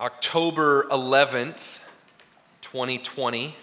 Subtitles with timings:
[0.00, 1.80] October 11th,
[2.62, 3.56] 2020.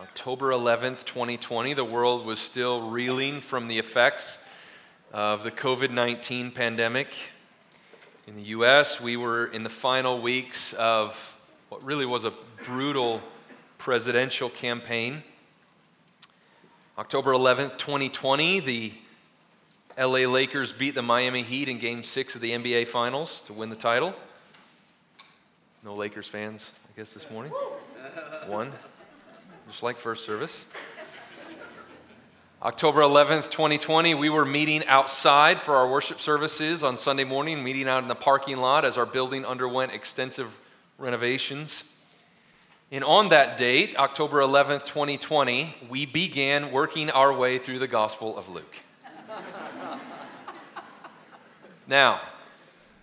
[0.00, 4.38] October 11th, 2020, the world was still reeling from the effects
[5.12, 7.12] of the COVID 19 pandemic.
[8.28, 11.36] In the US, we were in the final weeks of
[11.68, 12.32] what really was a
[12.64, 13.20] brutal
[13.76, 15.24] presidential campaign.
[16.96, 18.92] October 11th, 2020, the
[19.98, 23.68] LA Lakers beat the Miami Heat in game six of the NBA Finals to win
[23.68, 24.14] the title.
[25.84, 27.52] No Lakers fans, I guess, this morning.
[28.46, 28.72] One,
[29.70, 30.64] just like first service.
[32.60, 37.86] October 11th, 2020, we were meeting outside for our worship services on Sunday morning, meeting
[37.86, 40.52] out in the parking lot as our building underwent extensive
[40.98, 41.84] renovations.
[42.90, 48.36] And on that date, October 11th, 2020, we began working our way through the Gospel
[48.36, 48.74] of Luke.
[51.86, 52.20] now,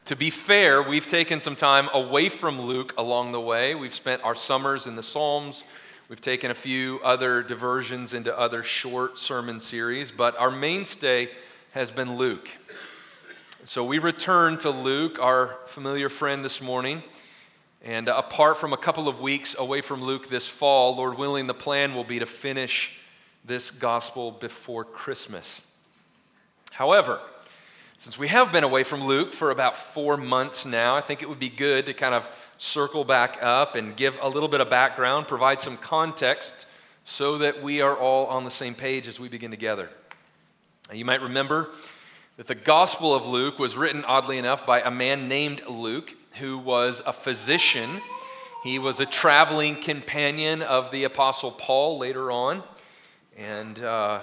[0.05, 3.73] to be fair, we've taken some time away from Luke along the way.
[3.73, 5.63] We've spent our summers in the Psalms.
[6.10, 11.30] We've taken a few other diversions into other short sermon series, but our mainstay
[11.71, 12.48] has been Luke.
[13.65, 17.02] So we return to Luke, our familiar friend this morning.
[17.84, 21.55] And apart from a couple of weeks away from Luke this fall, Lord willing, the
[21.55, 22.99] plan will be to finish
[23.43, 25.62] this gospel before Christmas.
[26.71, 27.20] However,
[27.98, 31.29] since we have been away from Luke for about four months now, I think it
[31.29, 34.70] would be good to kind of circle back up and give a little bit of
[34.70, 36.65] background, provide some context
[37.05, 39.90] so that we are all on the same page as we begin together.
[40.90, 41.70] Now, you might remember
[42.37, 46.57] that the Gospel of Luke was written, oddly enough, by a man named Luke who
[46.57, 48.02] was a physician.
[48.63, 52.62] He was a traveling companion of the Apostle Paul later on.
[53.37, 54.20] And uh,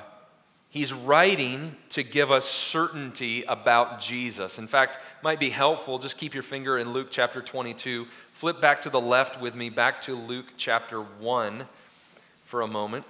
[0.72, 4.56] He's writing to give us certainty about Jesus.
[4.56, 8.06] In fact, might be helpful, just keep your finger in Luke chapter 22.
[8.32, 11.66] Flip back to the left with me, back to Luke chapter 1
[12.46, 13.04] for a moment.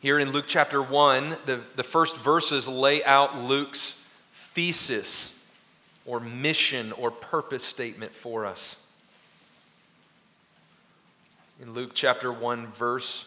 [0.00, 4.02] Here in Luke chapter 1, the, the first verses lay out Luke's
[4.54, 5.34] thesis
[6.06, 8.76] or mission or purpose statement for us.
[11.60, 13.26] In Luke chapter 1, verse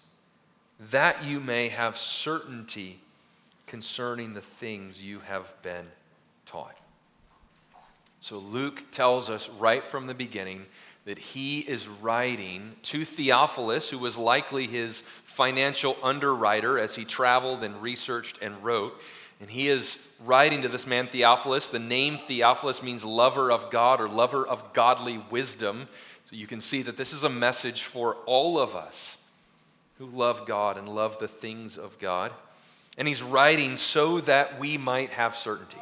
[0.89, 2.99] that you may have certainty
[3.67, 5.85] concerning the things you have been
[6.45, 6.77] taught.
[8.19, 10.65] So Luke tells us right from the beginning
[11.05, 17.63] that he is writing to Theophilus, who was likely his financial underwriter as he traveled
[17.63, 18.93] and researched and wrote.
[19.39, 21.69] And he is writing to this man, Theophilus.
[21.69, 25.87] The name Theophilus means lover of God or lover of godly wisdom.
[26.29, 29.17] So you can see that this is a message for all of us
[30.01, 32.31] who love God and love the things of God.
[32.97, 35.77] And he's writing so that we might have certainty.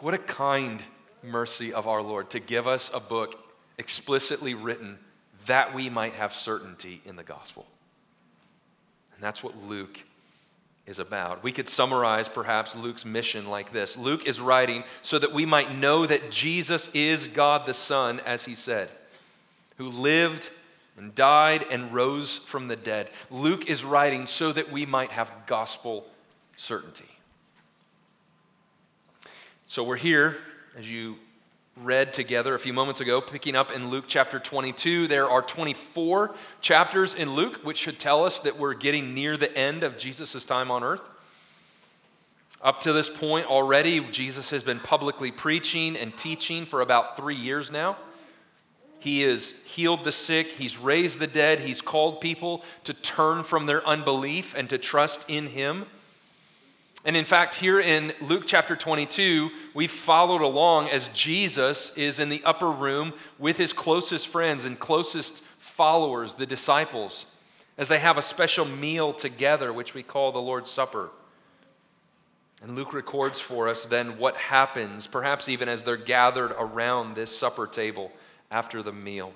[0.00, 0.82] What a kind
[1.22, 3.36] mercy of our Lord to give us a book
[3.78, 4.98] explicitly written
[5.46, 7.64] that we might have certainty in the gospel.
[9.14, 10.00] And that's what Luke
[10.84, 11.44] is about.
[11.44, 15.76] We could summarize perhaps Luke's mission like this Luke is writing so that we might
[15.76, 18.88] know that Jesus is God the Son, as he said,
[19.76, 20.50] who lived
[20.98, 23.10] and died and rose from the dead.
[23.30, 26.04] Luke is writing so that we might have gospel
[26.56, 27.04] certainty.
[29.66, 30.36] So we're here,
[30.76, 31.16] as you
[31.82, 35.06] read together a few moments ago, picking up in Luke chapter 22.
[35.06, 39.56] There are 24 chapters in Luke, which should tell us that we're getting near the
[39.56, 41.02] end of Jesus' time on earth.
[42.60, 47.36] Up to this point already, Jesus has been publicly preaching and teaching for about three
[47.36, 47.96] years now.
[48.98, 50.48] He has healed the sick.
[50.48, 51.60] He's raised the dead.
[51.60, 55.86] He's called people to turn from their unbelief and to trust in Him.
[57.04, 62.28] And in fact, here in Luke chapter 22, we've followed along as Jesus is in
[62.28, 67.24] the upper room with his closest friends and closest followers, the disciples,
[67.78, 71.10] as they have a special meal together, which we call the Lord's Supper.
[72.62, 77.36] And Luke records for us then what happens, perhaps even as they're gathered around this
[77.38, 78.10] supper table
[78.50, 79.32] after the meal.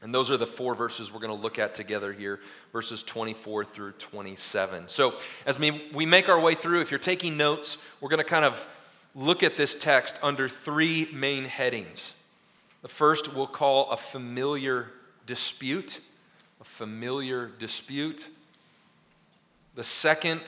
[0.00, 2.38] And those are the four verses we're going to look at together here,
[2.72, 4.88] verses 24 through 27.
[4.88, 8.44] So, as we make our way through, if you're taking notes, we're going to kind
[8.44, 8.64] of
[9.14, 12.14] look at this text under three main headings.
[12.82, 14.90] The first we'll call a familiar
[15.26, 15.98] dispute,
[16.60, 18.28] a familiar dispute.
[19.74, 20.42] The second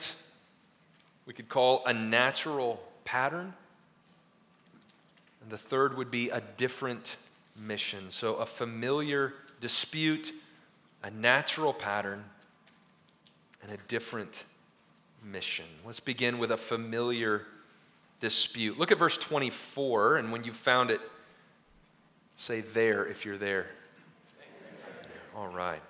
[1.25, 3.53] we could call a natural pattern.
[5.41, 7.15] And the third would be a different
[7.55, 8.11] mission.
[8.11, 10.33] So a familiar dispute,
[11.03, 12.23] a natural pattern,
[13.63, 14.43] and a different
[15.23, 15.65] mission.
[15.85, 17.45] Let's begin with a familiar
[18.19, 18.79] dispute.
[18.79, 21.01] Look at verse 24, and when you found it,
[22.37, 23.67] say there if you're there.
[25.35, 25.81] All right.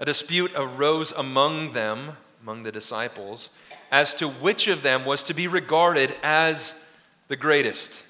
[0.00, 3.48] A dispute arose among them, among the disciples,
[3.90, 6.74] as to which of them was to be regarded as
[7.28, 8.02] the greatest.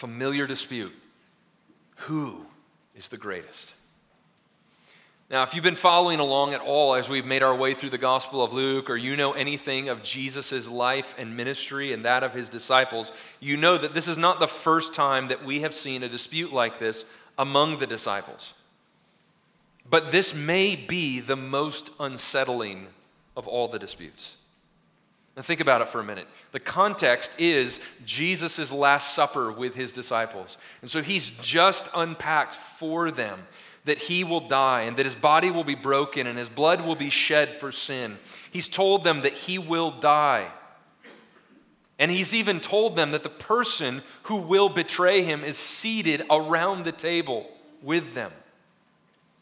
[0.00, 0.94] Familiar dispute.
[2.06, 2.46] Who
[2.96, 3.74] is the greatest?
[5.30, 7.98] Now, if you've been following along at all as we've made our way through the
[7.98, 12.32] Gospel of Luke, or you know anything of Jesus' life and ministry and that of
[12.32, 16.02] his disciples, you know that this is not the first time that we have seen
[16.02, 17.04] a dispute like this
[17.36, 18.54] among the disciples.
[19.90, 22.86] But this may be the most unsettling
[23.36, 24.32] of all the disputes.
[25.40, 26.26] Now, think about it for a minute.
[26.52, 30.58] The context is Jesus' Last Supper with his disciples.
[30.82, 33.46] And so he's just unpacked for them
[33.86, 36.94] that he will die and that his body will be broken and his blood will
[36.94, 38.18] be shed for sin.
[38.50, 40.46] He's told them that he will die.
[41.98, 46.84] And he's even told them that the person who will betray him is seated around
[46.84, 47.50] the table
[47.82, 48.30] with them.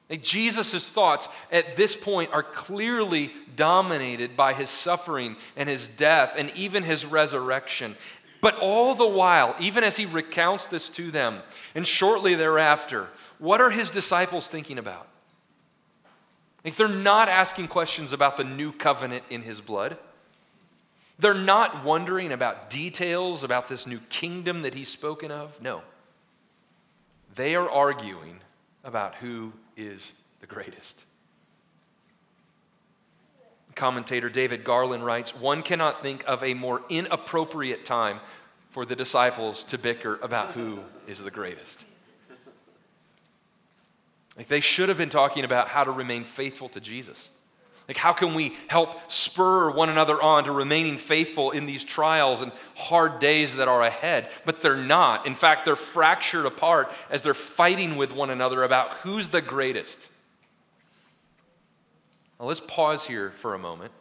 [0.08, 6.34] Like Jesus' thoughts at this point are clearly dominated by his suffering and his death
[6.36, 7.96] and even his resurrection.
[8.40, 11.40] But all the while, even as he recounts this to them,
[11.74, 13.08] and shortly thereafter,
[13.38, 15.08] what are his disciples thinking about?
[16.64, 19.98] Like they're not asking questions about the new covenant in his blood.
[21.18, 25.60] They're not wondering about details about this new kingdom that he's spoken of.
[25.60, 25.82] No.
[27.34, 28.38] They are arguing
[28.84, 31.04] about who is the greatest.
[33.74, 38.18] Commentator David Garland writes One cannot think of a more inappropriate time
[38.70, 41.84] for the disciples to bicker about who is the greatest.
[44.36, 47.28] Like they should have been talking about how to remain faithful to Jesus.
[47.88, 52.42] Like, how can we help spur one another on to remaining faithful in these trials
[52.42, 54.28] and hard days that are ahead?
[54.44, 55.26] But they're not.
[55.26, 60.10] In fact, they're fractured apart as they're fighting with one another about who's the greatest.
[62.38, 63.92] Now, let's pause here for a moment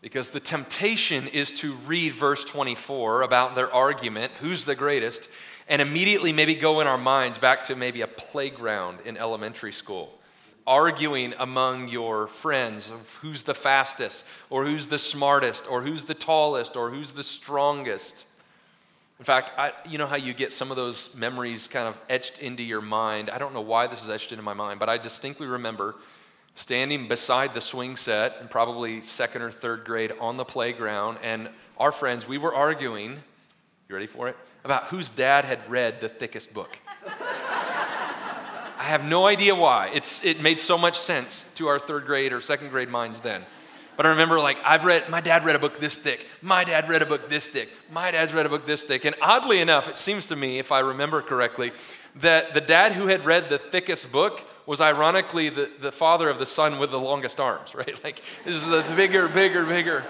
[0.00, 5.28] because the temptation is to read verse 24 about their argument, who's the greatest,
[5.68, 10.16] and immediately maybe go in our minds back to maybe a playground in elementary school,
[10.66, 16.14] arguing among your friends of who's the fastest, or who's the smartest, or who's the
[16.14, 18.24] tallest, or who's the strongest.
[19.18, 22.40] In fact, I, you know how you get some of those memories kind of etched
[22.40, 23.30] into your mind?
[23.30, 25.94] I don't know why this is etched into my mind, but I distinctly remember
[26.54, 31.48] standing beside the swing set in probably second or third grade on the playground, and
[31.78, 33.12] our friends, we were arguing,
[33.88, 34.36] you ready for it?
[34.64, 36.78] About whose dad had read the thickest book.
[38.86, 39.90] I have no idea why.
[39.92, 43.44] It's, it made so much sense to our third grade or second grade minds then.
[43.96, 46.24] But I remember, like, I've read, my dad read a book this thick.
[46.40, 47.68] My dad read a book this thick.
[47.90, 49.04] My dad's read a book this thick.
[49.04, 51.72] And oddly enough, it seems to me, if I remember correctly,
[52.20, 56.38] that the dad who had read the thickest book was ironically the, the father of
[56.38, 58.04] the son with the longest arms, right?
[58.04, 60.04] Like, this is the bigger, bigger, bigger.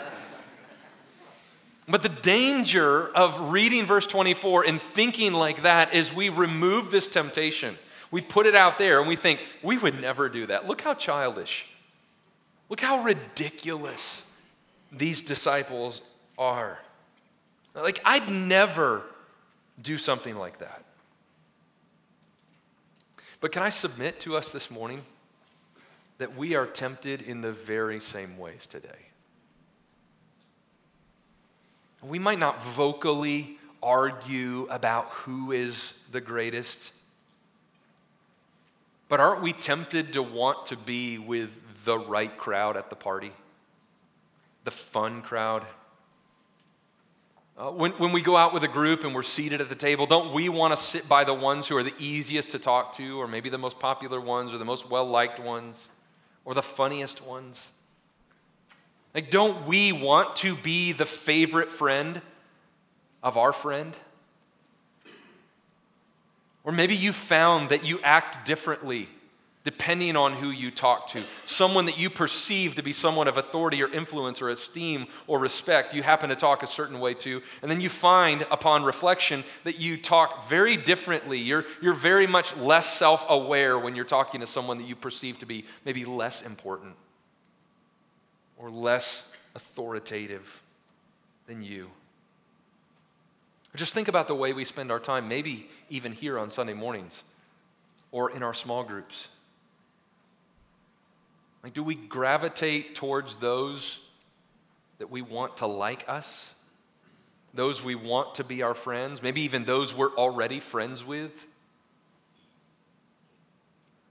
[1.89, 7.09] But the danger of reading verse 24 and thinking like that is we remove this
[7.09, 7.79] temptation.
[8.11, 10.67] We put it out there and we think, we would never do that.
[10.67, 11.67] Look how childish.
[12.69, 14.25] Look how ridiculous
[14.93, 16.01] these disciples
[16.39, 16.79] are.
[17.75, 19.03] Like, I'd never
[19.81, 20.83] do something like that.
[23.41, 25.03] But can I submit to us this morning
[26.19, 28.89] that we are tempted in the very same ways today?
[32.03, 36.93] We might not vocally argue about who is the greatest,
[39.09, 41.51] but aren't we tempted to want to be with
[41.85, 43.33] the right crowd at the party?
[44.65, 45.65] The fun crowd?
[47.59, 50.05] Uh, when, when we go out with a group and we're seated at the table,
[50.05, 53.19] don't we want to sit by the ones who are the easiest to talk to,
[53.19, 55.89] or maybe the most popular ones, or the most well liked ones,
[56.45, 57.69] or the funniest ones?
[59.15, 62.21] Like, don't we want to be the favorite friend
[63.23, 63.97] of our friend?
[66.67, 69.09] Or maybe you found that you act differently
[69.63, 71.21] depending on who you talk to.
[71.45, 75.93] Someone that you perceive to be someone of authority or influence or esteem or respect,
[75.93, 77.43] you happen to talk a certain way to.
[77.63, 81.41] And then you find upon reflection that you talk very differently.
[81.41, 85.41] You're, you're very much less self aware when you're talking to someone that you perceive
[85.41, 86.95] to be maybe less important
[88.57, 89.25] or less
[89.57, 90.63] authoritative
[91.49, 91.91] than you.
[93.77, 97.23] Just think about the way we spend our time, maybe even here on Sunday mornings
[98.11, 99.29] or in our small groups.
[101.63, 103.99] Like, do we gravitate towards those
[104.99, 106.47] that we want to like us?
[107.55, 109.23] Those we want to be our friends?
[109.23, 111.33] Maybe even those we're already friends with?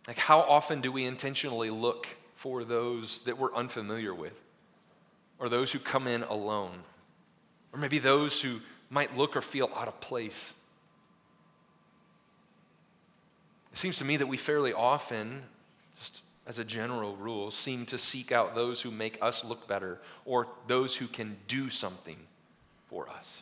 [0.08, 4.40] Like, how often do we intentionally look for those that we're unfamiliar with?
[5.40, 6.78] Or those who come in alone?
[7.74, 8.60] Or maybe those who
[8.96, 10.54] might look or feel out of place?
[13.72, 15.44] It seems to me that we fairly often
[16.00, 20.00] just as a general rule, seem to seek out those who make us look better
[20.26, 22.18] or those who can do something
[22.90, 23.42] for us.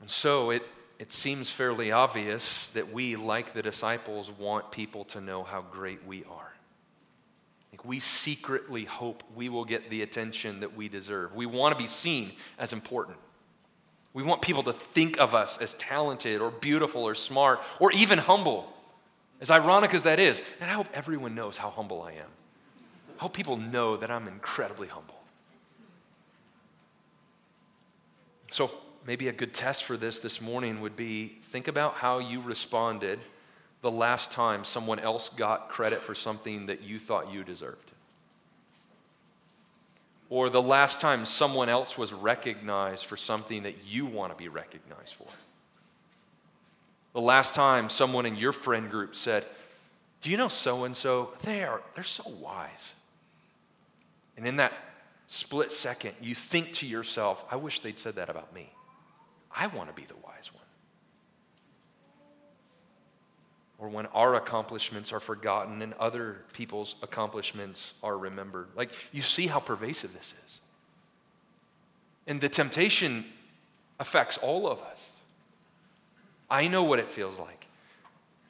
[0.00, 0.62] And so it,
[0.98, 6.04] it seems fairly obvious that we, like the disciples, want people to know how great
[6.06, 6.47] we are.
[7.78, 11.34] Like we secretly hope we will get the attention that we deserve.
[11.34, 13.16] We want to be seen as important.
[14.12, 18.18] We want people to think of us as talented or beautiful or smart or even
[18.18, 18.72] humble.
[19.40, 22.26] As ironic as that is, and I hope everyone knows how humble I am.
[23.16, 25.14] I hope people know that I'm incredibly humble.
[28.50, 28.72] So,
[29.06, 33.20] maybe a good test for this this morning would be think about how you responded
[33.80, 37.90] the last time someone else got credit for something that you thought you deserved.
[40.30, 44.48] Or the last time someone else was recognized for something that you want to be
[44.48, 45.28] recognized for.
[47.14, 49.46] The last time someone in your friend group said,
[50.20, 51.32] Do you know so and so?
[51.40, 52.92] They are, they're so wise.
[54.36, 54.72] And in that
[55.28, 58.70] split second, you think to yourself, I wish they'd said that about me.
[59.54, 60.57] I want to be the wise one.
[63.78, 68.68] Or when our accomplishments are forgotten and other people's accomplishments are remembered.
[68.74, 70.58] Like, you see how pervasive this is.
[72.26, 73.24] And the temptation
[74.00, 75.10] affects all of us.
[76.50, 77.68] I know what it feels like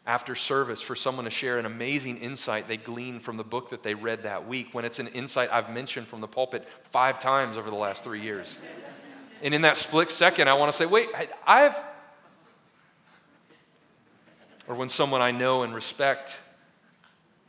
[0.09, 3.83] after service for someone to share an amazing insight they gleaned from the book that
[3.83, 7.59] they read that week when it's an insight I've mentioned from the pulpit five times
[7.59, 8.57] over the last three years.
[9.43, 11.09] and in that split second, I want to say, wait,
[11.47, 11.77] I've.
[14.69, 16.37] Or when someone I know and respect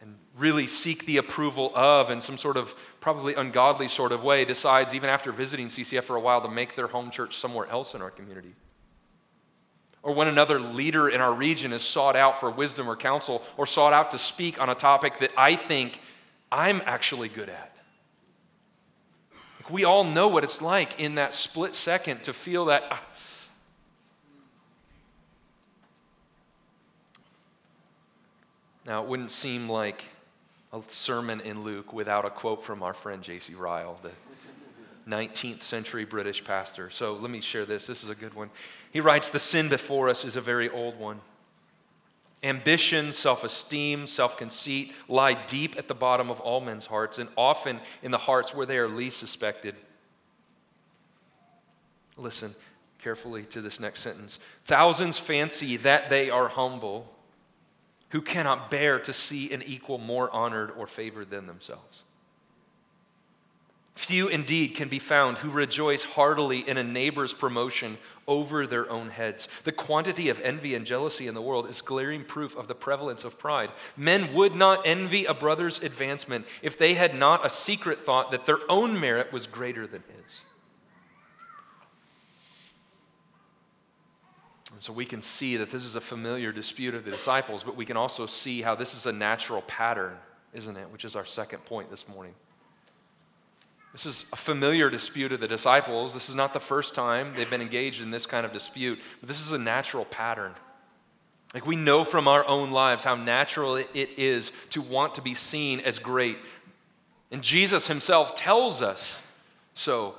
[0.02, 4.46] and really seek the approval of in some sort of probably ungodly sort of way
[4.46, 7.94] decides, even after visiting CCF for a while, to make their home church somewhere else
[7.94, 8.56] in our community.
[10.02, 13.66] Or when another leader in our region is sought out for wisdom or counsel or
[13.66, 16.00] sought out to speak on a topic that I think
[16.50, 17.76] I'm actually good at.
[19.70, 22.86] We all know what it's like in that split second to feel that.
[22.90, 23.04] Ah,
[28.89, 30.03] Now, it wouldn't seem like
[30.74, 33.53] a sermon in Luke without a quote from our friend J.C.
[33.53, 34.10] Ryle, the
[35.08, 36.89] 19th century British pastor.
[36.89, 37.86] So let me share this.
[37.86, 38.50] This is a good one.
[38.91, 41.22] He writes The sin before us is a very old one.
[42.41, 47.29] Ambition, self esteem, self conceit lie deep at the bottom of all men's hearts and
[47.38, 49.75] often in the hearts where they are least suspected.
[52.17, 52.55] Listen
[53.03, 54.39] carefully to this next sentence.
[54.65, 57.08] Thousands fancy that they are humble
[58.10, 62.04] who cannot bear to see an equal more honored or favored than themselves.
[64.00, 67.98] Few indeed can be found who rejoice heartily in a neighbor's promotion
[68.30, 69.50] over their own heads.
[69.66, 73.25] The quantity of envy and jealousy in the world is glaring proof of the prevalence
[73.25, 73.72] of pride.
[73.98, 78.46] Men would not envy a brother's advancement if they had not a secret thought that
[78.46, 80.42] their own merit was greater than his.
[84.80, 87.76] And so we can see that this is a familiar dispute of the disciples, but
[87.76, 90.16] we can also see how this is a natural pattern,
[90.54, 90.90] isn't it?
[90.90, 92.34] Which is our second point this morning.
[93.92, 96.14] This is a familiar dispute of the disciples.
[96.14, 99.28] This is not the first time they've been engaged in this kind of dispute, but
[99.28, 100.54] this is a natural pattern.
[101.54, 105.34] Like we know from our own lives how natural it is to want to be
[105.34, 106.38] seen as great.
[107.32, 109.22] And Jesus himself tells us
[109.74, 110.16] so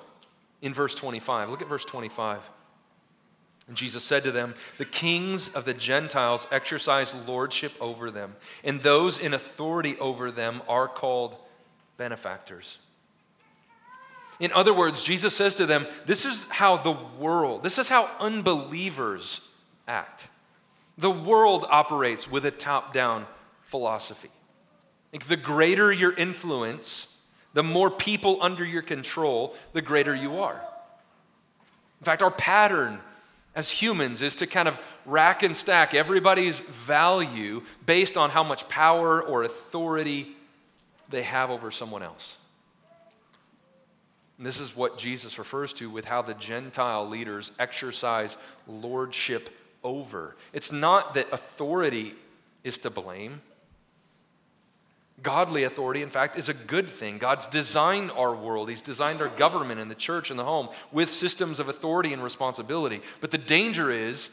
[0.61, 1.49] in verse 25.
[1.49, 2.43] Look at verse 25.
[3.71, 8.35] And Jesus said to them, The kings of the Gentiles exercise lordship over them,
[8.65, 11.37] and those in authority over them are called
[11.97, 12.79] benefactors.
[14.41, 18.11] In other words, Jesus says to them, This is how the world, this is how
[18.19, 19.41] unbelievers
[19.87, 20.27] act.
[20.99, 23.25] The world operates with a top down
[23.67, 24.31] philosophy.
[25.13, 27.07] Like the greater your influence,
[27.55, 30.61] the more people under your control, the greater you are.
[32.01, 32.99] In fact, our pattern
[33.55, 38.69] as humans is to kind of rack and stack everybody's value based on how much
[38.69, 40.29] power or authority
[41.09, 42.37] they have over someone else.
[44.39, 49.51] And this is what Jesus refers to with how the Gentile leaders exercise lordship
[49.85, 50.37] over.
[50.53, 52.15] It's not that authority
[52.65, 53.43] is to blame.
[55.23, 57.19] Godly authority, in fact, is a good thing.
[57.19, 58.71] God's designed our world.
[58.71, 62.23] He's designed our government and the church and the home with systems of authority and
[62.23, 63.03] responsibility.
[63.21, 64.31] But the danger is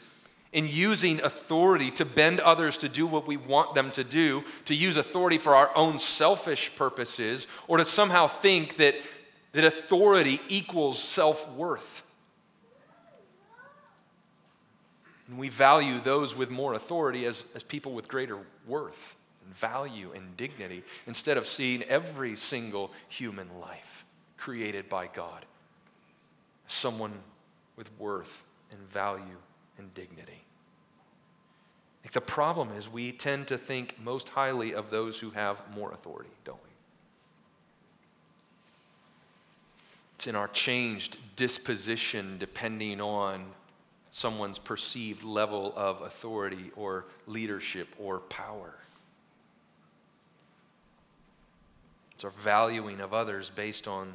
[0.52, 4.74] in using authority to bend others to do what we want them to do, to
[4.74, 8.94] use authority for our own selfish purposes, or to somehow think that,
[9.52, 12.02] that authority equals self worth.
[15.28, 19.17] And we value those with more authority as, as people with greater worth
[19.58, 24.04] value and dignity instead of seeing every single human life
[24.36, 25.44] created by God
[26.68, 27.12] someone
[27.76, 29.38] with worth and value
[29.78, 30.42] and dignity.
[32.04, 35.92] Like the problem is, we tend to think most highly of those who have more
[35.92, 36.70] authority, don't we?
[40.16, 43.46] It's in our changed disposition depending on
[44.10, 48.74] someone's perceived level of authority or leadership or power.
[52.18, 54.12] It's our valuing of others based on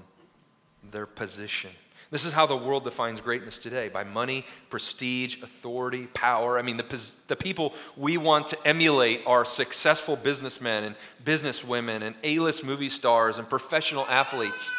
[0.91, 1.69] their position.
[2.11, 6.59] This is how the world defines greatness today by money, prestige, authority, power.
[6.59, 12.13] I mean, the, the people we want to emulate are successful businessmen and businesswomen and
[12.25, 14.69] A list movie stars and professional athletes.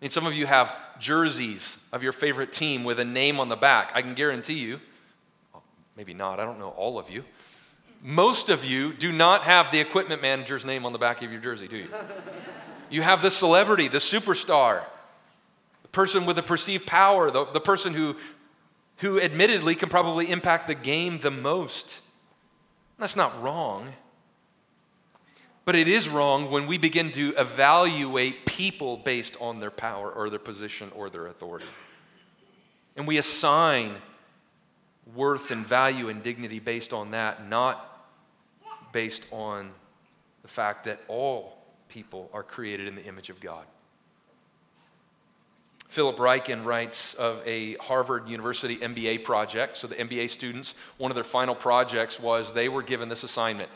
[0.00, 3.48] I mean, some of you have jerseys of your favorite team with a name on
[3.48, 3.90] the back.
[3.94, 4.78] I can guarantee you,
[5.96, 7.24] maybe not, I don't know all of you.
[8.02, 11.40] Most of you do not have the equipment manager's name on the back of your
[11.40, 11.88] jersey, do you?
[12.90, 14.84] You have the celebrity, the superstar,
[15.82, 18.16] the person with the perceived power, the, the person who,
[18.98, 22.00] who admittedly can probably impact the game the most.
[22.98, 23.92] That's not wrong.
[25.64, 30.30] But it is wrong when we begin to evaluate people based on their power or
[30.30, 31.66] their position or their authority.
[32.96, 33.96] And we assign
[35.14, 37.87] worth and value and dignity based on that, not
[38.92, 39.70] based on
[40.42, 43.64] the fact that all people are created in the image of God.
[45.88, 49.78] Philip Ryken writes of a Harvard University MBA project.
[49.78, 53.70] So, the MBA students, one of their final projects was they were given this assignment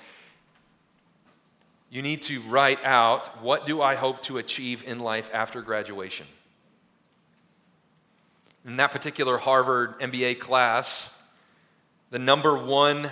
[1.93, 6.27] you need to write out what do I hope to achieve in life after graduation.
[8.65, 11.11] In that particular Harvard MBA class,
[12.11, 13.11] the number one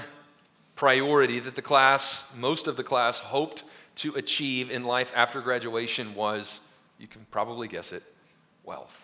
[0.81, 3.65] priority that the class, most of the class, hoped
[3.95, 6.59] to achieve in life after graduation was,
[6.99, 8.03] you can probably guess it,
[8.65, 8.99] wealth.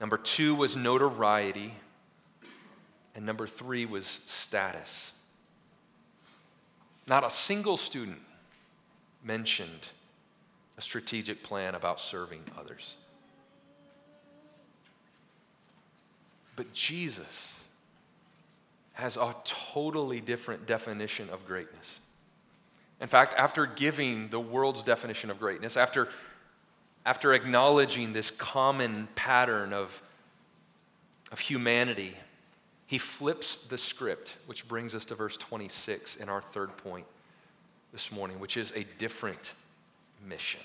[0.00, 1.74] Number two was notoriety.
[3.14, 5.12] And number three was status.
[7.06, 8.22] Not a single student
[9.22, 9.88] mentioned
[10.78, 12.96] a strategic plan about serving others.
[16.56, 17.57] But Jesus
[18.98, 22.00] has a totally different definition of greatness.
[23.00, 26.08] In fact, after giving the world's definition of greatness, after,
[27.06, 30.02] after acknowledging this common pattern of,
[31.30, 32.14] of humanity
[32.88, 37.04] he flips the script, which brings us to verse 26 in our third point
[37.92, 39.52] this morning, which is a different
[40.26, 40.62] mission.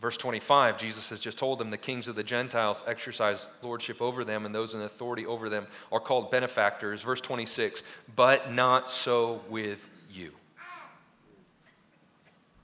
[0.00, 4.24] Verse 25, Jesus has just told them the kings of the Gentiles exercise lordship over
[4.24, 7.02] them, and those in authority over them are called benefactors.
[7.02, 7.82] Verse 26,
[8.16, 10.32] but not so with you.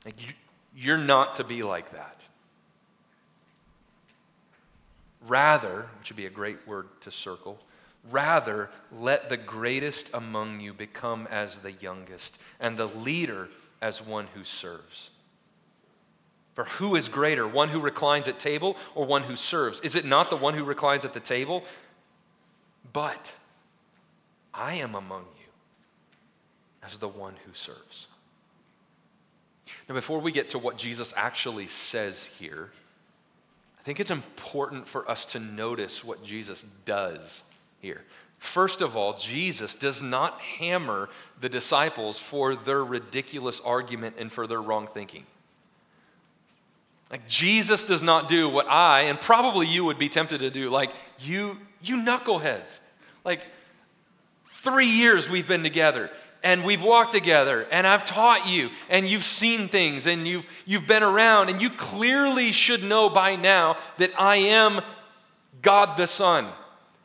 [0.04, 0.32] Like you
[0.76, 2.20] you're not to be like that.
[5.26, 7.58] Rather, which would be a great word to circle,
[8.10, 13.48] rather let the greatest among you become as the youngest, and the leader
[13.80, 15.10] as one who serves.
[16.56, 19.78] For who is greater, one who reclines at table or one who serves?
[19.80, 21.62] Is it not the one who reclines at the table?
[22.94, 23.30] But
[24.54, 25.52] I am among you
[26.82, 28.06] as the one who serves.
[29.86, 32.70] Now, before we get to what Jesus actually says here,
[33.78, 37.42] I think it's important for us to notice what Jesus does
[37.80, 38.02] here.
[38.38, 44.46] First of all, Jesus does not hammer the disciples for their ridiculous argument and for
[44.46, 45.26] their wrong thinking.
[47.10, 50.70] Like Jesus does not do what I and probably you would be tempted to do.
[50.70, 52.80] Like you, you knuckleheads.
[53.24, 53.40] Like,
[54.66, 56.10] three years we've been together
[56.42, 60.86] and we've walked together and I've taught you and you've seen things and you've, you've
[60.86, 64.80] been around and you clearly should know by now that I am
[65.62, 66.46] God the Son.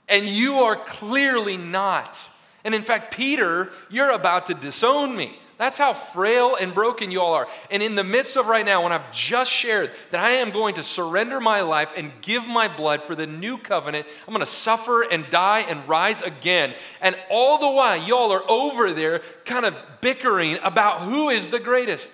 [0.09, 2.19] And you are clearly not.
[2.63, 5.39] And in fact, Peter, you're about to disown me.
[5.61, 7.47] That's how frail and broken you all are.
[7.69, 10.73] And in the midst of right now, when I've just shared that I am going
[10.73, 14.51] to surrender my life and give my blood for the new covenant, I'm going to
[14.51, 16.73] suffer and die and rise again.
[16.99, 21.59] And all the while, y'all are over there kind of bickering about who is the
[21.59, 22.11] greatest.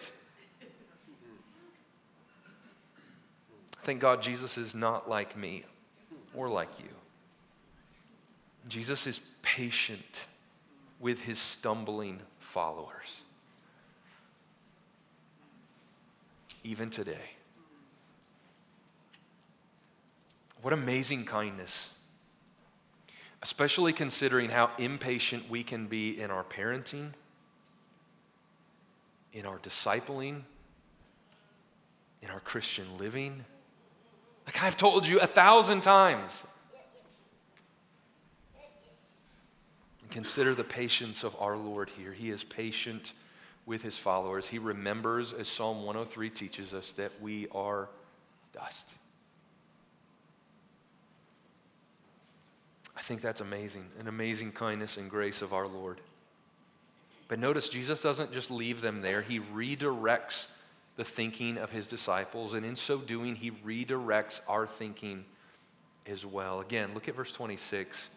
[3.84, 5.64] Thank God Jesus is not like me
[6.34, 6.90] or like you.
[8.68, 10.26] Jesus is patient
[11.00, 13.24] with his stumbling followers.
[16.68, 17.32] Even today.
[20.62, 21.90] What amazing kindness.
[23.42, 27.12] Especially considering how impatient we can be in our parenting,
[29.32, 30.42] in our discipling,
[32.22, 33.46] in our Christian living.
[34.46, 36.32] Like I've told you a thousand times.
[40.10, 42.12] Consider the patience of our Lord here.
[42.12, 43.14] He is patient
[43.68, 44.48] with his followers.
[44.48, 47.90] He remembers, as Psalm 103 teaches us, that we are
[48.54, 48.90] dust.
[52.96, 56.02] I think that's amazing, an amazing kindness and grace of our Lord.
[57.28, 60.48] But notice, Jesus doesn't just leave them there, he redirects
[60.96, 65.26] the thinking of his disciples, and in so doing, he redirects our thinking
[66.08, 66.62] as well.
[66.62, 68.10] Again, look at verse 26.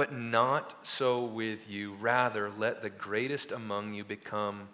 [0.00, 1.92] But not so with you.
[2.00, 4.66] Rather, let the greatest among you become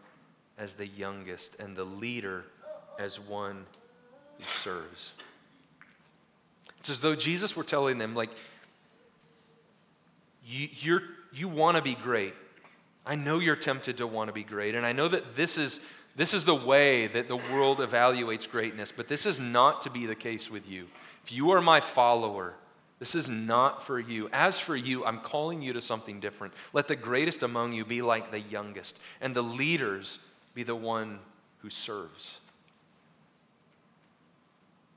[0.56, 2.44] as the youngest, and the leader
[3.00, 3.66] as one
[4.38, 5.14] who serves.
[6.78, 8.30] It's as though Jesus were telling them, like,
[10.46, 12.34] you, you're, you want to be great.
[13.04, 15.80] I know you're tempted to want to be great, and I know that this is,
[16.14, 20.06] this is the way that the world evaluates greatness, but this is not to be
[20.06, 20.86] the case with you.
[21.24, 22.54] If you are my follower,
[22.98, 24.28] this is not for you.
[24.32, 26.54] As for you, I'm calling you to something different.
[26.72, 30.18] Let the greatest among you be like the youngest, and the leaders
[30.54, 31.18] be the one
[31.58, 32.38] who serves.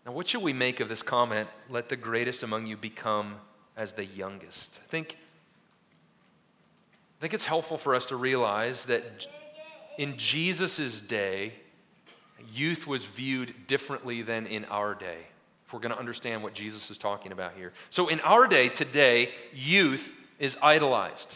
[0.05, 1.49] Now, what should we make of this comment?
[1.69, 3.35] Let the greatest among you become
[3.75, 4.79] as the youngest.
[4.81, 5.17] I think,
[7.17, 9.27] I think it's helpful for us to realize that
[9.97, 11.51] in Jesus' day,
[12.53, 15.25] youth was viewed differently than in our day
[15.69, 17.73] if we're going to understand what Jesus is talking about here.
[17.91, 21.35] So, in our day today, youth is idolized.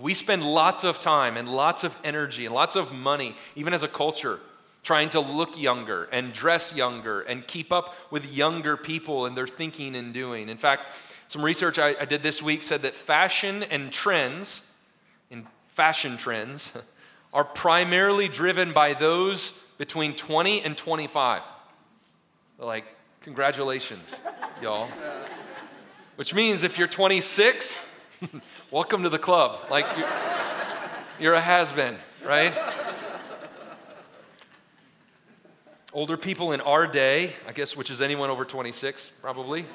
[0.00, 3.84] We spend lots of time and lots of energy and lots of money, even as
[3.84, 4.40] a culture,
[4.82, 9.46] trying to look younger and dress younger and keep up with younger people and their
[9.46, 10.48] thinking and doing.
[10.48, 10.92] In fact,
[11.28, 14.60] some research I, I did this week said that fashion and trends,
[15.30, 16.72] in fashion trends,
[17.32, 21.42] are primarily driven by those between 20 and 25.
[22.58, 22.97] Like
[23.28, 24.16] Congratulations,
[24.62, 24.88] y'all.
[26.16, 27.78] Which means if you're 26,
[28.70, 29.66] welcome to the club.
[29.70, 30.08] Like you're,
[31.20, 32.54] you're a has been, right?
[35.92, 39.66] Older people in our day, I guess, which is anyone over 26, probably,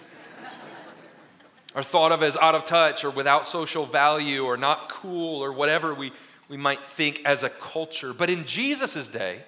[1.75, 5.53] are thought of as out of touch or without social value or not cool or
[5.53, 6.11] whatever we,
[6.49, 8.15] we might think as a culture.
[8.15, 9.43] But in Jesus' day,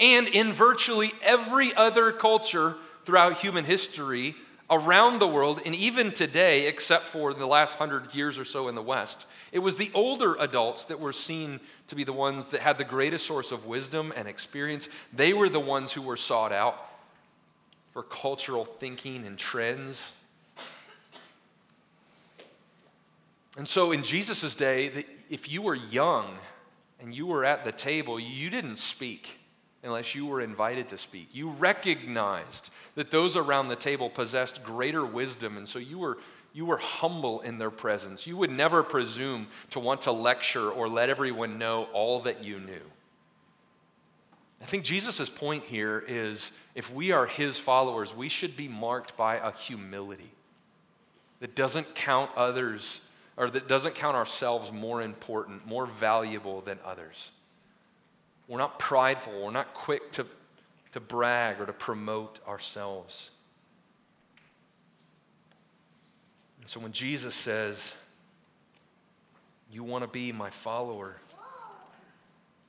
[0.00, 2.74] and in virtually every other culture
[3.06, 4.34] throughout human history
[4.68, 8.74] around the world, and even today, except for the last hundred years or so in
[8.74, 9.24] the West.
[9.52, 12.84] It was the older adults that were seen to be the ones that had the
[12.84, 14.88] greatest source of wisdom and experience.
[15.12, 16.84] They were the ones who were sought out
[17.92, 20.12] for cultural thinking and trends.
[23.56, 26.26] And so in Jesus' day, if you were young
[27.00, 29.38] and you were at the table, you didn't speak
[29.82, 31.28] unless you were invited to speak.
[31.32, 36.18] You recognized that those around the table possessed greater wisdom, and so you were,
[36.52, 38.26] you were humble in their presence.
[38.26, 42.58] You would never presume to want to lecture or let everyone know all that you
[42.58, 42.82] knew.
[44.60, 49.16] I think Jesus' point here is if we are his followers, we should be marked
[49.16, 50.30] by a humility
[51.40, 53.02] that doesn't count others
[53.36, 57.30] or that doesn't count ourselves more important, more valuable than others.
[58.48, 59.44] We're not prideful.
[59.44, 60.26] We're not quick to,
[60.96, 63.28] to brag or to promote ourselves.
[66.62, 67.92] And so when Jesus says,
[69.70, 71.16] You want to be my follower,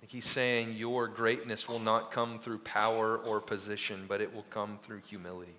[0.08, 4.78] he's saying your greatness will not come through power or position, but it will come
[4.84, 5.56] through humility.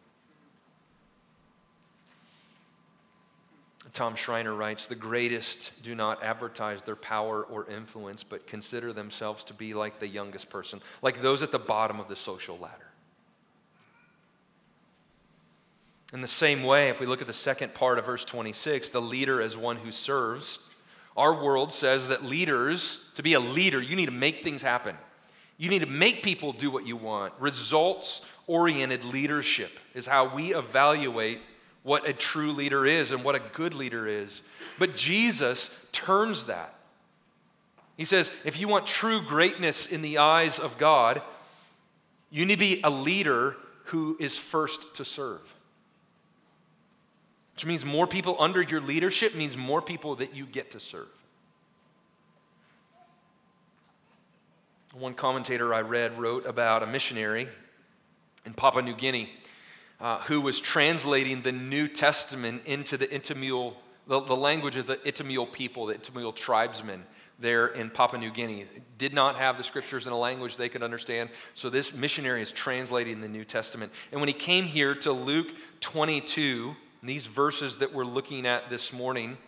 [3.92, 9.44] Tom Schreiner writes The greatest do not advertise their power or influence, but consider themselves
[9.44, 12.88] to be like the youngest person, like those at the bottom of the social ladder.
[16.12, 19.00] In the same way, if we look at the second part of verse 26, the
[19.00, 20.58] leader as one who serves,
[21.16, 24.96] our world says that leaders, to be a leader, you need to make things happen.
[25.58, 27.34] You need to make people do what you want.
[27.38, 31.40] Results oriented leadership is how we evaluate
[31.88, 34.42] what a true leader is and what a good leader is.
[34.78, 36.74] But Jesus turns that.
[37.96, 41.22] He says, if you want true greatness in the eyes of God,
[42.30, 45.40] you need to be a leader who is first to serve.
[47.54, 51.08] Which means more people under your leadership means more people that you get to serve.
[54.92, 57.48] One commentator I read wrote about a missionary
[58.44, 59.30] in Papua New Guinea
[60.00, 63.74] uh, who was translating the New Testament into the Itamil,
[64.06, 67.04] the, the language of the Itamil people, the Itamil tribesmen
[67.40, 68.66] there in Papua New Guinea.
[68.96, 71.30] Did not have the scriptures in a language they could understand.
[71.54, 73.92] So this missionary is translating the New Testament.
[74.10, 75.48] And when he came here to Luke
[75.80, 79.38] 22, these verses that we're looking at this morning,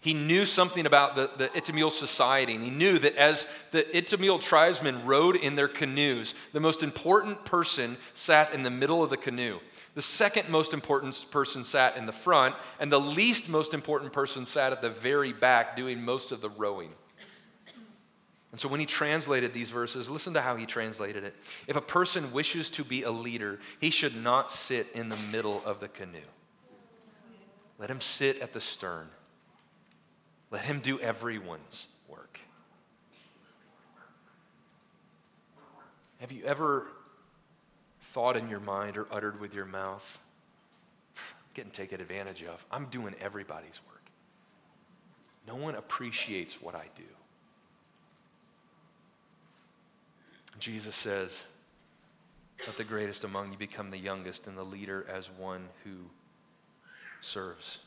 [0.00, 5.04] he knew something about the, the society, and he knew that as the Itamil tribesmen
[5.06, 9.60] rowed in their canoes, the most important person sat in the middle of the canoe.
[9.94, 14.46] The second most important person sat in the front, and the least most important person
[14.46, 16.90] sat at the very back doing most of the rowing.
[18.52, 21.34] And so when he translated these verses, listen to how he translated it.
[21.66, 25.62] If a person wishes to be a leader, he should not sit in the middle
[25.64, 26.18] of the canoe.
[27.78, 29.08] Let him sit at the stern.
[30.50, 32.38] Let him do everyone's work.
[36.20, 36.86] Have you ever
[38.12, 40.20] thought in your mind or uttered with your mouth,
[41.54, 42.64] getting taken advantage of.
[42.70, 44.02] I'm doing everybody's work.
[45.46, 47.02] No one appreciates what I do.
[50.58, 51.42] Jesus says,
[52.66, 55.96] Let the greatest among you become the youngest, and the leader as one who
[57.20, 57.78] serves.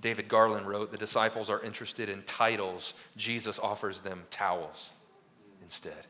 [0.00, 4.90] David Garland wrote, The disciples are interested in titles, Jesus offers them towels
[5.62, 6.04] instead.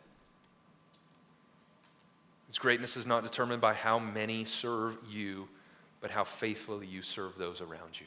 [2.56, 5.46] Its greatness is not determined by how many serve you,
[6.00, 8.06] but how faithfully you serve those around you.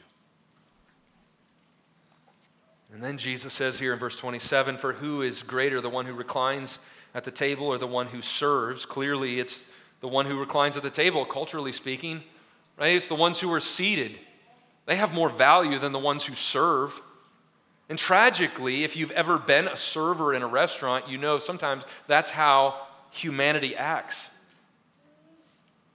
[2.92, 6.14] And then Jesus says here in verse 27 For who is greater, the one who
[6.14, 6.80] reclines
[7.14, 8.84] at the table or the one who serves?
[8.84, 12.20] Clearly, it's the one who reclines at the table, culturally speaking,
[12.76, 12.96] right?
[12.96, 14.18] It's the ones who are seated.
[14.84, 17.00] They have more value than the ones who serve.
[17.88, 22.30] And tragically, if you've ever been a server in a restaurant, you know sometimes that's
[22.30, 24.28] how humanity acts.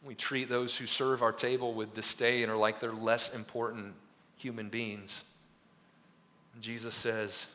[0.05, 3.93] We treat those who serve our table with disdain or like they're less important
[4.37, 5.23] human beings.
[6.53, 7.47] And Jesus says,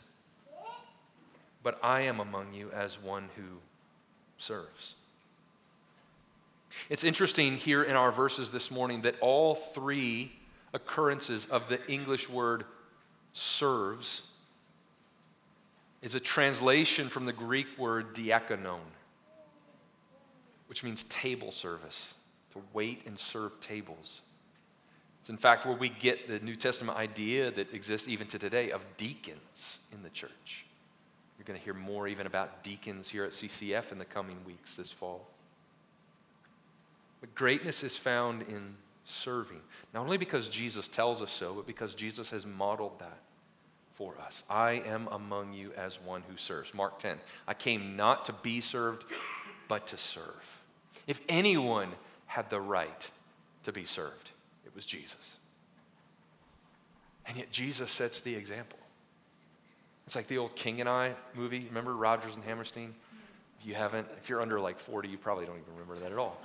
[1.63, 3.59] But I am among you as one who
[4.39, 4.95] serves.
[6.89, 10.33] It's interesting here in our verses this morning that all three
[10.73, 12.65] occurrences of the English word
[13.33, 14.23] serves
[16.03, 18.81] is a translation from the Greek word diakonon
[20.71, 22.15] which means table service,
[22.53, 24.23] to wait and serve tables.
[25.21, 28.71] It's in fact where we get the New Testament idea that exists even to today
[28.71, 30.65] of deacons in the church.
[31.39, 34.77] You're going to hear more even about deacons here at CCF in the coming weeks
[34.77, 35.27] this fall.
[37.21, 39.61] But greatness is found in serving,
[39.93, 43.19] not only because Jesus tells us so, but because Jesus has modeled that
[43.95, 44.45] for us.
[44.49, 46.73] I am among you as one who serves.
[46.73, 47.19] Mark 10.
[47.47, 49.05] I came not to be served,
[49.69, 50.25] but to serve.
[51.07, 51.89] If anyone
[52.31, 53.11] had the right
[53.65, 54.31] to be served,
[54.65, 55.17] it was Jesus.
[57.27, 58.79] And yet Jesus sets the example.
[60.07, 61.67] It's like the old King and I movie.
[61.69, 62.95] Remember Rodgers and Hammerstein?
[63.59, 66.19] If you haven't, if you're under like 40, you probably don't even remember that at
[66.19, 66.41] all.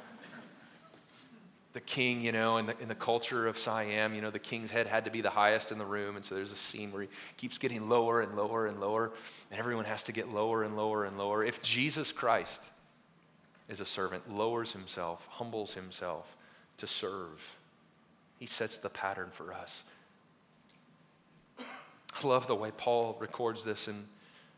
[1.74, 4.72] The king, you know, in the, in the culture of Siam, you know, the king's
[4.72, 6.16] head had to be the highest in the room.
[6.16, 9.12] And so there's a scene where he keeps getting lower and lower and lower,
[9.52, 11.44] and everyone has to get lower and lower and lower.
[11.44, 12.60] If Jesus Christ
[13.70, 16.36] is a servant, lowers himself, humbles himself
[16.78, 17.42] to serve.
[18.40, 19.84] He sets the pattern for us.
[21.60, 24.06] I love the way Paul records this in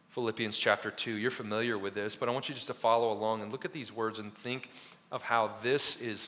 [0.09, 1.11] Philippians chapter 2.
[1.11, 3.73] You're familiar with this, but I want you just to follow along and look at
[3.73, 4.69] these words and think
[5.11, 6.27] of how this is,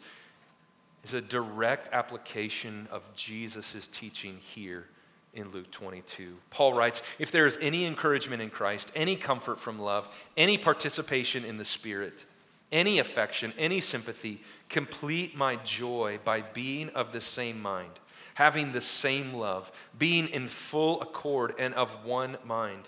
[1.04, 4.86] is a direct application of Jesus' teaching here
[5.34, 6.36] in Luke 22.
[6.50, 11.46] Paul writes If there is any encouragement in Christ, any comfort from love, any participation
[11.46, 12.26] in the Spirit,
[12.72, 17.92] any affection, any sympathy, complete my joy by being of the same mind,
[18.36, 22.88] having the same love, being in full accord and of one mind.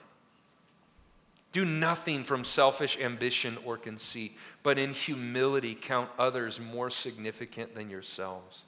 [1.51, 7.89] Do nothing from selfish ambition or conceit, but in humility count others more significant than
[7.89, 8.63] yourselves.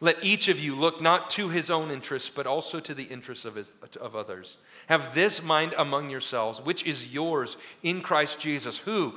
[0.00, 3.44] Let each of you look not to his own interests, but also to the interests
[3.44, 4.56] of, his, of others.
[4.86, 9.16] Have this mind among yourselves, which is yours in Christ Jesus, who,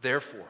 [0.00, 0.48] Therefore,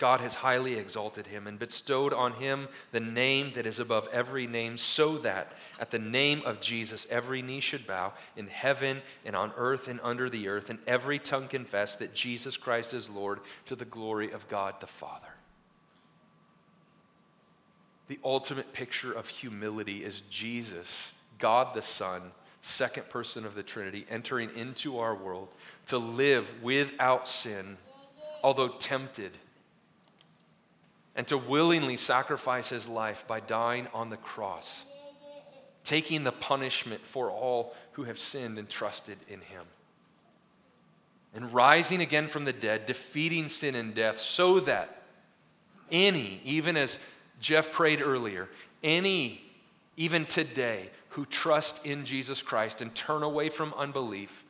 [0.00, 4.46] God has highly exalted him and bestowed on him the name that is above every
[4.46, 9.36] name, so that at the name of Jesus every knee should bow in heaven and
[9.36, 13.40] on earth and under the earth, and every tongue confess that Jesus Christ is Lord
[13.66, 15.34] to the glory of God the Father.
[18.08, 20.88] The ultimate picture of humility is Jesus,
[21.38, 25.48] God the Son, second person of the Trinity, entering into our world
[25.90, 27.76] to live without sin,
[28.44, 29.32] although tempted,
[31.16, 34.84] and to willingly sacrifice his life by dying on the cross,
[35.84, 39.64] taking the punishment for all who have sinned and trusted in him.
[41.34, 45.02] And rising again from the dead, defeating sin and death, so that
[45.90, 46.98] any, even as
[47.40, 48.48] Jeff prayed earlier,
[48.84, 49.42] any,
[49.96, 54.44] even today, who trust in Jesus Christ and turn away from unbelief,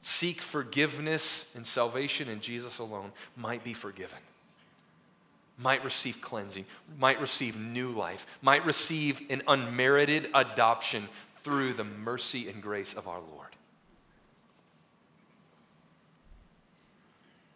[0.00, 4.18] seek forgiveness and salvation in Jesus alone, might be forgiven,
[5.58, 6.64] might receive cleansing,
[6.98, 11.08] might receive new life, might receive an unmerited adoption
[11.42, 13.48] through the mercy and grace of our Lord.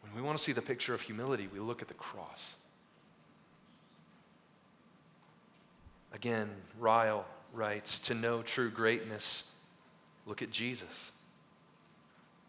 [0.03, 2.55] When we want to see the picture of humility, we look at the cross.
[6.13, 9.43] Again, Ryle writes To know true greatness,
[10.27, 11.11] look at Jesus.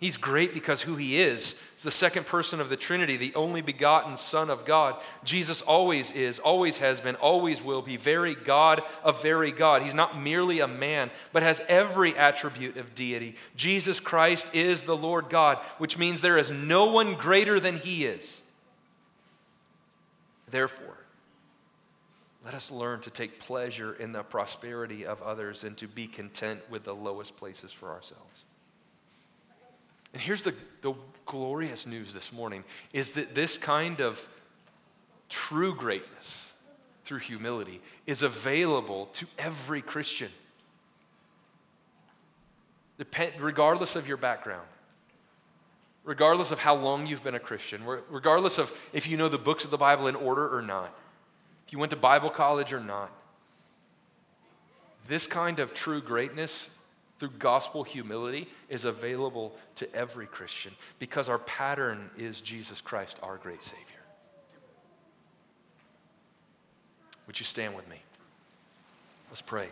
[0.06, 1.56] He's great because who he is.
[1.74, 5.02] He's the second person of the Trinity, the only begotten Son of God.
[5.24, 9.82] Jesus always is, always has been, always will be, very God of very God.
[9.82, 13.36] He's not merely a man, but has every attribute of deity.
[13.56, 18.06] Jesus Christ is the Lord God, which means there is no one greater than he
[18.06, 18.42] is.
[20.52, 21.00] Therefore,
[22.46, 26.62] let us learn to take pleasure in the prosperity of others and to be content
[26.70, 28.46] with the lowest places for ourselves.
[30.16, 30.94] And here's the, the
[31.26, 34.18] glorious news this morning is that this kind of
[35.28, 36.54] true greatness
[37.04, 40.32] through humility is available to every Christian,
[43.38, 44.66] regardless of your background,
[46.06, 49.66] regardless of how long you've been a Christian, regardless of if you know the books
[49.66, 50.96] of the Bible in order or not
[51.68, 53.12] if you went to Bible college or not.
[55.10, 56.70] This kind of true greatness
[57.18, 63.38] through gospel humility is available to every Christian because our pattern is Jesus Christ, our
[63.38, 63.82] great Savior.
[67.28, 67.98] Would you stand with me?
[69.30, 69.70] Let's pray.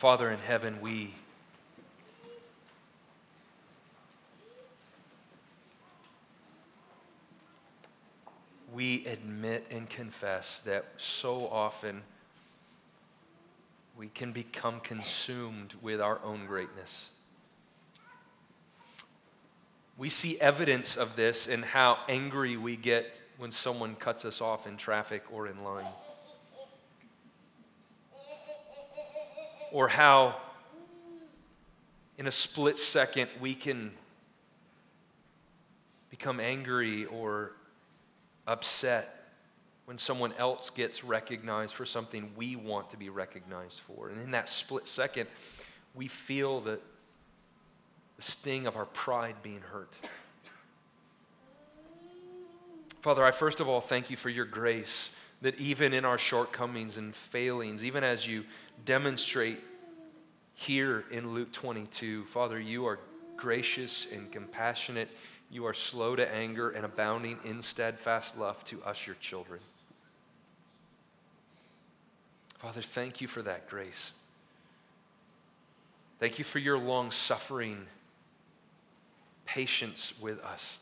[0.00, 1.14] Father in heaven, we
[8.80, 12.00] we admit and confess that so often
[13.94, 17.10] we can become consumed with our own greatness.
[19.98, 24.66] We see evidence of this in how angry we get when someone cuts us off
[24.66, 25.84] in traffic or in line.
[29.72, 30.36] or how
[32.16, 33.90] in a split second we can
[36.08, 37.52] become angry or
[38.50, 39.28] upset
[39.84, 44.08] when someone else gets recognized for something we want to be recognized for.
[44.08, 45.28] And in that split second,
[45.94, 46.80] we feel the,
[48.16, 49.94] the sting of our pride being hurt.
[53.02, 55.08] Father, I first of all thank you for your grace
[55.42, 58.44] that even in our shortcomings and failings, even as you
[58.84, 59.58] demonstrate
[60.54, 62.24] here in Luke 22.
[62.26, 62.98] Father, you are
[63.36, 65.08] gracious and compassionate.
[65.50, 69.60] You are slow to anger and abounding in steadfast love to us, your children.
[72.58, 74.12] Father, thank you for that grace.
[76.20, 77.86] Thank you for your long suffering,
[79.46, 80.76] patience with us.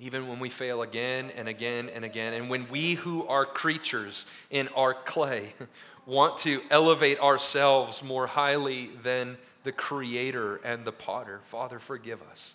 [0.00, 4.24] Even when we fail again and again and again, and when we who are creatures
[4.50, 5.54] in our clay
[6.06, 12.54] want to elevate ourselves more highly than the Creator and the potter, Father, forgive us.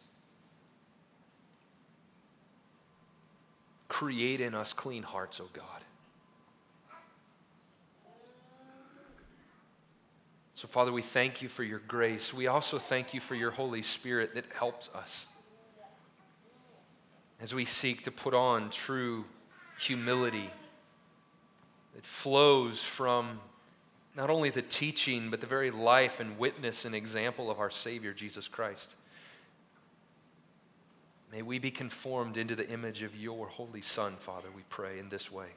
[3.91, 5.65] Create in us clean hearts, O God.
[10.55, 12.33] So, Father, we thank you for your grace.
[12.33, 15.25] We also thank you for your Holy Spirit that helps us
[17.41, 19.25] as we seek to put on true
[19.77, 20.49] humility
[21.93, 23.41] that flows from
[24.15, 28.13] not only the teaching, but the very life and witness and example of our Savior,
[28.13, 28.95] Jesus Christ.
[31.31, 35.09] May we be conformed into the image of your Holy Son, Father, we pray in
[35.09, 35.47] this way.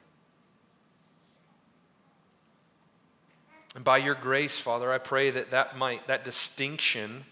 [3.75, 7.25] And by your grace, Father, I pray that that might, that distinction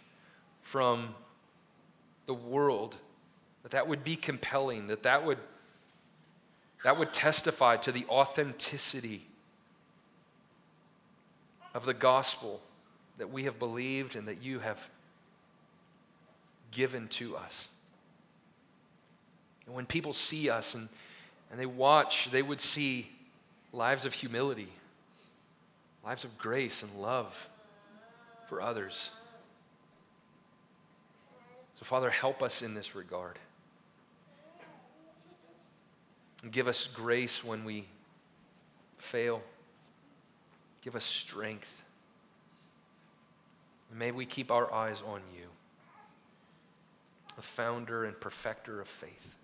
[0.62, 1.16] from
[2.26, 2.98] the world,
[3.64, 5.38] that that would be compelling, that that would,
[6.84, 9.26] that would testify to the authenticity
[11.74, 12.60] of the gospel
[13.18, 14.80] that we have believed and that you have
[16.72, 17.70] given to us.
[19.66, 20.90] And when people see us and,
[21.52, 23.10] and they watch, they would see
[23.72, 24.70] lives of humility
[26.04, 27.50] lives of grace and love
[28.48, 29.12] for others.
[31.80, 33.40] So, Father, help us in this regard.
[36.44, 37.86] And give us grace when we
[38.98, 39.42] fail.
[40.82, 41.84] Give us strength.
[43.92, 45.46] May we keep our eyes on you,
[47.36, 49.36] the founder and perfecter of faith.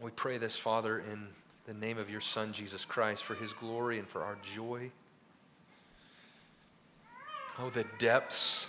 [0.00, 1.28] We pray this, Father, in
[1.66, 4.90] the name of your Son, Jesus Christ, for his glory and for our joy.
[7.58, 8.66] Oh, the depths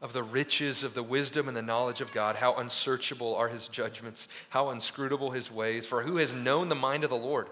[0.00, 2.36] of the riches of the wisdom and the knowledge of God.
[2.36, 5.86] How unsearchable are his judgments, how inscrutable his ways.
[5.86, 7.46] For who has known the mind of the Lord?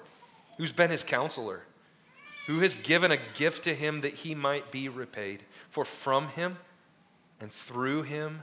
[0.57, 1.62] Who's been his counselor?
[2.49, 5.45] Who has given a gift to him that he might be repaid?
[5.70, 6.57] For from him
[7.41, 8.43] and through him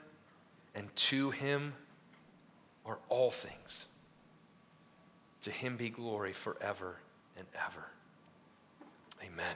[0.74, 1.74] and to him
[2.86, 3.87] are all things.
[5.48, 6.98] To him be glory forever
[7.38, 7.86] and ever.
[9.24, 9.56] Amen.